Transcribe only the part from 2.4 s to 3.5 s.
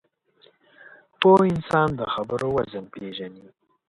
وزن پېژني